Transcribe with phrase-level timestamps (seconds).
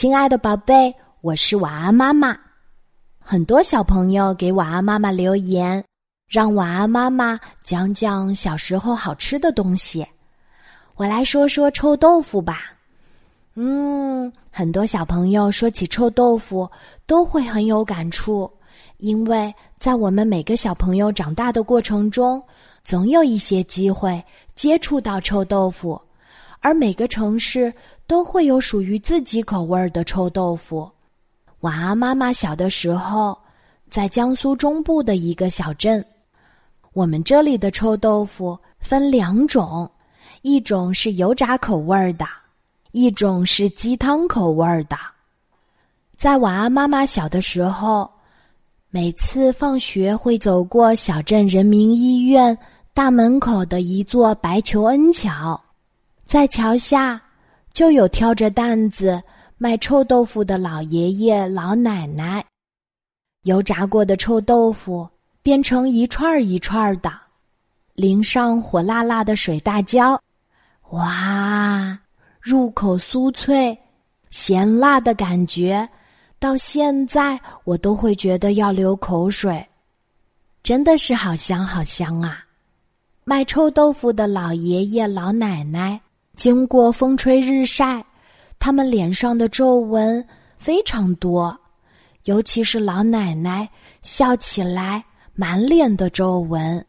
[0.00, 2.34] 亲爱的宝贝，我是晚安妈妈。
[3.18, 5.84] 很多小朋友给晚安妈妈留言，
[6.26, 10.06] 让晚安妈妈讲讲小时候好吃的东西。
[10.94, 12.72] 我来说说臭豆腐吧。
[13.56, 16.66] 嗯，很多小朋友说起臭豆腐
[17.04, 18.50] 都会很有感触，
[18.96, 22.42] 因为在我们每个小朋友长大的过程中，
[22.82, 24.24] 总有一些机会
[24.54, 26.00] 接触到臭豆腐。
[26.60, 27.72] 而每个城市
[28.06, 30.90] 都会有属于自己口味儿的臭豆腐。
[31.60, 33.36] 晚安，妈妈小的时候
[33.90, 36.04] 在江苏中部的一个小镇，
[36.92, 39.90] 我们这里的臭豆腐分两种，
[40.42, 42.26] 一种是油炸口味儿的，
[42.92, 44.96] 一种是鸡汤口味儿的。
[46.16, 48.10] 在晚安妈妈小的时候，
[48.90, 52.56] 每次放学会走过小镇人民医院
[52.92, 55.58] 大门口的一座白求恩桥。
[56.30, 57.20] 在桥下，
[57.72, 59.20] 就有挑着担子
[59.58, 62.44] 卖臭豆腐的老爷爷老奶奶。
[63.42, 65.08] 油炸过的臭豆腐
[65.42, 67.10] 变成一串一串的，
[67.94, 70.22] 淋上火辣辣的水大椒，
[70.90, 71.98] 哇，
[72.40, 73.76] 入口酥脆，
[74.30, 75.88] 咸辣的感觉，
[76.38, 79.66] 到现在我都会觉得要流口水，
[80.62, 82.44] 真的是好香好香啊！
[83.24, 86.00] 卖臭豆腐的老爷爷老奶奶。
[86.40, 88.02] 经过风吹日晒，
[88.58, 91.54] 他们脸上的皱纹非常多，
[92.24, 93.68] 尤其是老奶奶
[94.00, 96.82] 笑起来满脸的皱纹。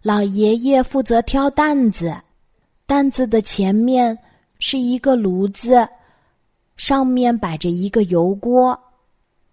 [0.00, 2.16] 老爷爷负责挑担子，
[2.86, 4.16] 担子的前面
[4.58, 5.86] 是一个炉子，
[6.78, 8.74] 上面摆着一个油锅；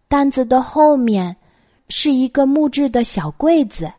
[0.08, 1.36] 担子的后面
[1.89, 3.91] 是一个木质的小柜子，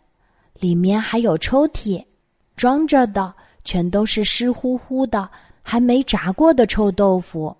[0.58, 2.02] 里面还有抽屉，
[2.56, 3.34] 装着的。
[3.68, 5.28] 全都是湿乎乎的、
[5.62, 7.54] 还没炸过的臭豆腐。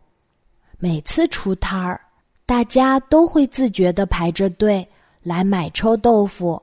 [0.78, 2.00] 每次出摊儿，
[2.46, 4.88] 大家都会自觉的排着队
[5.22, 6.62] 来买臭豆腐。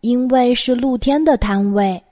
[0.00, 2.02] 因为是露天的摊位，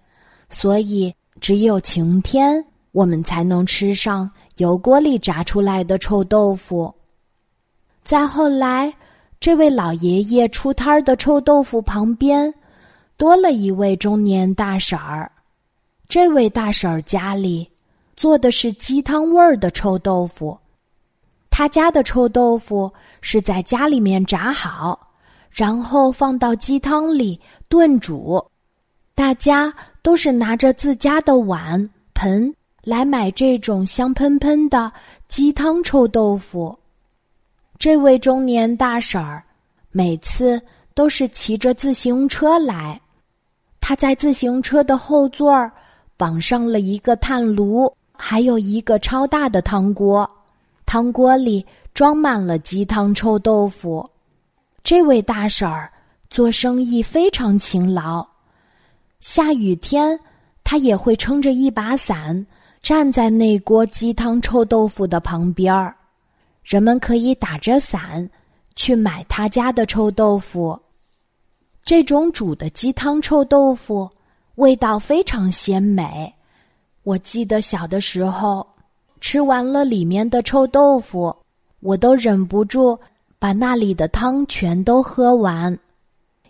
[0.49, 6.95] 所以只有晴天我们才能吃上油锅里炸出来的臭豆腐。
[8.05, 8.95] 再后来，
[9.41, 12.55] 这位老爷爷出摊儿的臭豆腐旁边，
[13.17, 15.33] 多了一位中年大婶儿。
[16.09, 17.71] 这位大婶儿家里
[18.17, 20.59] 做的是鸡汤味儿的臭豆腐，
[21.51, 24.99] 他家的臭豆腐是在家里面炸好，
[25.51, 27.39] 然后放到鸡汤里
[27.69, 28.43] 炖煮。
[29.15, 29.71] 大家
[30.01, 34.91] 都是拿着自家的碗盆来买这种香喷喷的
[35.29, 36.77] 鸡汤臭豆腐。
[37.79, 39.45] 这位中年大婶儿
[39.91, 40.59] 每次
[40.95, 42.99] 都是骑着自行车来，
[43.79, 45.71] 他在自行车的后座儿。
[46.19, 50.29] 绑上了一个炭炉，还有一个超大的汤锅，
[50.85, 51.65] 汤锅里
[51.95, 54.11] 装满了鸡汤臭豆腐。
[54.83, 55.91] 这位大婶儿
[56.29, 58.27] 做生意非常勤劳，
[59.21, 60.19] 下雨天
[60.65, 62.45] 她也会撑着一把伞
[62.83, 65.95] 站在那锅鸡汤臭豆腐的旁边儿，
[66.65, 68.29] 人们可以打着伞
[68.75, 70.77] 去买他家的臭豆腐。
[71.85, 74.11] 这种煮的鸡汤臭豆腐。
[74.59, 76.35] 味道非常鲜美，
[77.05, 78.67] 我记得小的时候，
[79.21, 81.33] 吃完了里面的臭豆腐，
[81.79, 82.99] 我都忍不住
[83.39, 85.79] 把那里的汤全都喝完。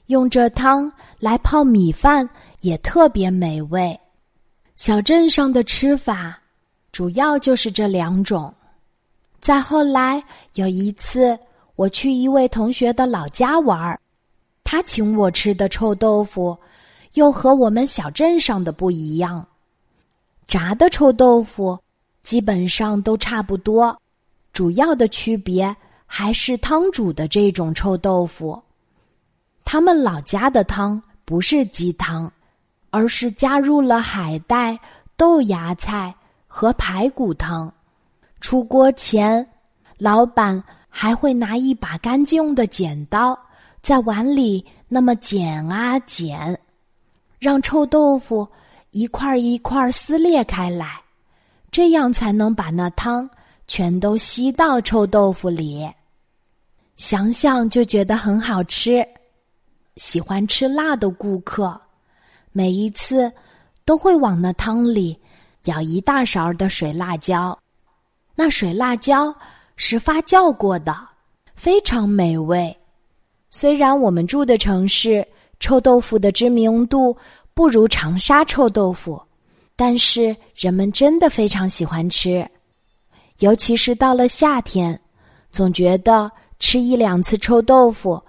[0.06, 2.26] 用这汤来泡米饭
[2.60, 3.98] 也特别美味。
[4.74, 6.40] 小镇上的吃法
[6.90, 8.50] 主要就是这两种。
[9.38, 11.38] 再后来有一次，
[11.76, 14.00] 我去一位同学的老家玩儿，
[14.64, 16.56] 他请我吃的臭豆腐。
[17.18, 19.44] 又和我们小镇上的不一样，
[20.46, 21.76] 炸的臭豆腐
[22.22, 24.00] 基本上都差不多，
[24.52, 25.74] 主要的区别
[26.06, 28.62] 还是汤煮的这种臭豆腐。
[29.64, 32.32] 他们老家的汤不是鸡汤，
[32.90, 34.78] 而是加入了海带、
[35.16, 36.14] 豆芽菜
[36.46, 37.70] 和排骨汤。
[38.40, 39.44] 出锅前，
[39.98, 43.36] 老板还会拿一把干净的剪刀
[43.82, 46.56] 在碗里那么剪啊剪。
[47.38, 48.46] 让臭豆腐
[48.90, 51.00] 一块一块撕裂开来，
[51.70, 53.30] 这样才能把那汤
[53.68, 55.88] 全都吸到臭豆腐里。
[56.96, 59.06] 想想就觉得很好吃。
[59.96, 61.80] 喜欢吃辣的顾客，
[62.50, 63.32] 每一次
[63.84, 65.16] 都会往那汤里
[65.62, 67.56] 舀一大勺的水辣椒。
[68.34, 69.32] 那水辣椒
[69.76, 70.96] 是发酵过的，
[71.54, 72.76] 非常美味。
[73.50, 75.24] 虽然我们住的城市。
[75.60, 77.16] 臭豆腐的知名度
[77.54, 79.20] 不如长沙臭豆腐，
[79.74, 82.48] 但是人们真的非常喜欢吃，
[83.40, 84.98] 尤其是到了夏天，
[85.50, 88.20] 总觉得吃一两次臭豆腐，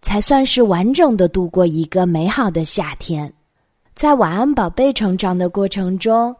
[0.00, 3.32] 才算是完整的度过一个美好的夏天。
[3.94, 6.34] 在晚安宝贝成长的过程中，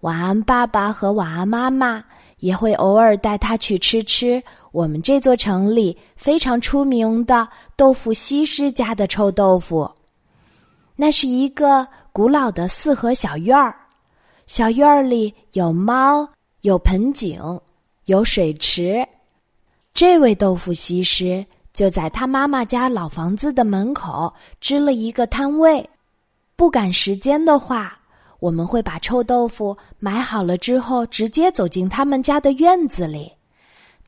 [0.00, 2.04] 晚安爸爸和晚安妈妈
[2.40, 4.42] 也会偶尔带他去吃吃
[4.72, 9.90] 我们这座城里非常出名的豆腐西施家的臭豆腐。
[10.96, 13.74] 那是一个古老的四合小院儿，
[14.46, 16.28] 小院儿里有猫。
[16.62, 17.40] 有盆景，
[18.04, 19.02] 有水池。
[19.94, 25.88] 这位豆腐西施就在他妈妈家老房子的门口支了一个摊位。
[26.56, 27.98] 不赶时间的话，
[28.40, 33.30] 我们会把臭豆腐买好了之后，直接走进他们家的院子里。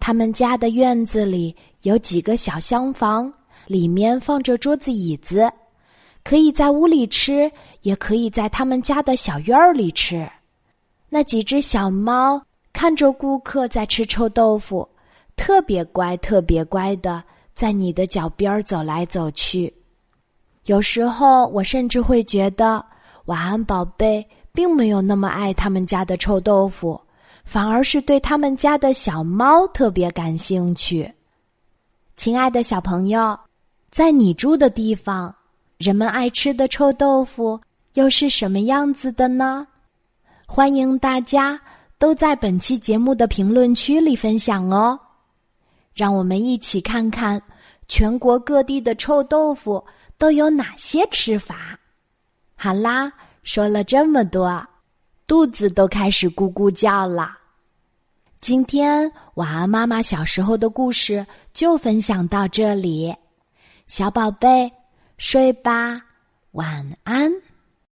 [0.00, 3.32] 他们家的院子里有几个小厢房，
[3.66, 5.48] 里面放着桌子椅子，
[6.24, 7.48] 可以在屋里吃，
[7.82, 10.28] 也可以在他们家的小院儿里吃。
[11.08, 12.42] 那几只小猫
[12.72, 14.88] 看着顾客在吃臭豆腐，
[15.36, 17.22] 特别乖，特别乖的
[17.54, 19.72] 在你的脚边走来走去。
[20.64, 22.84] 有时候我甚至会觉得，
[23.26, 27.00] 晚安宝贝并没有那么爱他们家的臭豆腐，
[27.44, 31.12] 反而是对他们家的小猫特别感兴趣。
[32.16, 33.38] 亲爱的小朋友，
[33.90, 35.34] 在你住的地方，
[35.78, 37.60] 人们爱吃的臭豆腐
[37.94, 39.66] 又是什么样子的呢？
[40.46, 41.58] 欢迎大家
[41.98, 44.98] 都在本期节目的评论区里分享哦，
[45.94, 47.40] 让我们一起看看
[47.88, 49.82] 全国各地的臭豆腐
[50.18, 51.78] 都有哪些吃法。
[52.62, 53.12] 好啦，
[53.42, 54.64] 说了这么多，
[55.26, 57.36] 肚子都开始咕咕叫了。
[58.40, 63.12] 今天晚安妈妈小时候的故事就分享到这里，
[63.88, 64.70] 小宝贝
[65.18, 66.00] 睡吧，
[66.52, 67.28] 晚安。